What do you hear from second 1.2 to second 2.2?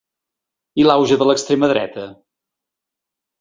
de l’extrema dreta?